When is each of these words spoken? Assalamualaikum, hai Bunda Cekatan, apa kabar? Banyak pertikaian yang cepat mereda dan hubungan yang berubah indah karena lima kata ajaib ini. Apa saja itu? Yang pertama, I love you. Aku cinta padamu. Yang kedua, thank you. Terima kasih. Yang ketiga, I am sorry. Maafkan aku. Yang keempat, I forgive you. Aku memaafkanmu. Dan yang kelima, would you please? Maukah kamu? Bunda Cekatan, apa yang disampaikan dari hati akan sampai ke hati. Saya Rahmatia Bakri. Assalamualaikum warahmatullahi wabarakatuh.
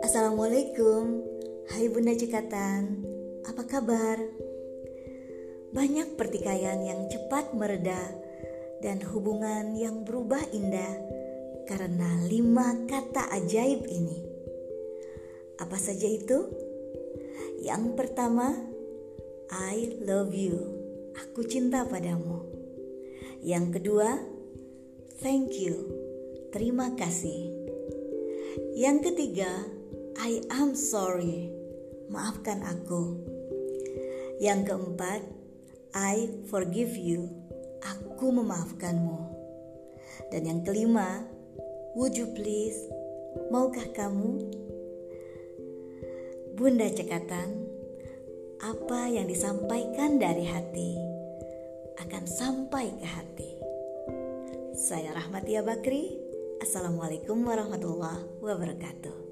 Assalamualaikum, 0.00 1.20
hai 1.68 1.84
Bunda 1.92 2.16
Cekatan, 2.16 3.04
apa 3.44 3.68
kabar? 3.68 4.16
Banyak 5.76 6.16
pertikaian 6.16 6.80
yang 6.80 7.12
cepat 7.12 7.52
mereda 7.52 8.00
dan 8.80 9.04
hubungan 9.12 9.76
yang 9.76 10.08
berubah 10.08 10.40
indah 10.48 10.96
karena 11.68 12.08
lima 12.24 12.88
kata 12.88 13.28
ajaib 13.28 13.84
ini. 13.84 14.16
Apa 15.60 15.76
saja 15.76 16.08
itu? 16.08 16.48
Yang 17.60 18.00
pertama, 18.00 18.56
I 19.52 20.00
love 20.08 20.32
you. 20.32 20.56
Aku 21.20 21.44
cinta 21.44 21.84
padamu. 21.84 22.48
Yang 23.44 23.76
kedua, 23.76 24.39
thank 25.20 25.60
you. 25.60 25.84
Terima 26.50 26.96
kasih. 26.96 27.52
Yang 28.74 29.12
ketiga, 29.12 29.52
I 30.18 30.40
am 30.50 30.72
sorry. 30.74 31.52
Maafkan 32.10 32.64
aku. 32.66 33.20
Yang 34.42 34.72
keempat, 34.72 35.22
I 35.94 36.32
forgive 36.48 36.96
you. 36.96 37.28
Aku 37.84 38.32
memaafkanmu. 38.32 39.20
Dan 40.32 40.42
yang 40.48 40.60
kelima, 40.64 41.24
would 41.94 42.16
you 42.16 42.28
please? 42.32 42.80
Maukah 43.52 43.86
kamu? 43.94 44.40
Bunda 46.58 46.88
Cekatan, 46.90 47.56
apa 48.60 49.08
yang 49.08 49.24
disampaikan 49.24 50.20
dari 50.20 50.44
hati 50.44 50.92
akan 52.00 52.24
sampai 52.28 52.92
ke 53.00 53.06
hati. 53.06 53.49
Saya 54.90 55.14
Rahmatia 55.14 55.62
Bakri. 55.62 56.18
Assalamualaikum 56.58 57.46
warahmatullahi 57.46 58.26
wabarakatuh. 58.42 59.29